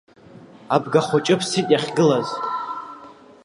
[0.75, 2.27] Абгахәыҷы ԥсит иахьгылаз.